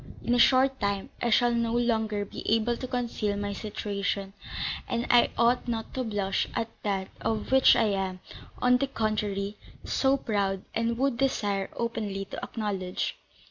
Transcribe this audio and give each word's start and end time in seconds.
In 0.23 0.33
a 0.33 0.39
short 0.39 0.79
time, 0.79 1.11
I 1.21 1.29
shall 1.29 1.53
no 1.53 1.73
longer 1.73 2.25
be 2.25 2.43
able 2.51 2.75
to 2.75 2.87
conceal 2.87 3.37
my 3.37 3.53
situation; 3.53 4.33
and 4.87 5.05
I 5.11 5.29
ought 5.37 5.67
not 5.67 5.93
to 5.93 6.03
blush 6.03 6.47
at 6.55 6.69
that 6.81 7.09
of 7.21 7.51
which 7.51 7.75
I 7.75 7.83
am, 7.89 8.19
on 8.59 8.77
the 8.77 8.87
contrary, 8.87 9.57
so 9.83 10.17
proud, 10.17 10.63
and 10.73 10.97
would 10.97 11.17
desire 11.19 11.69
openly 11.75 12.25
to 12.31 12.43
acknowledge." 12.43 13.19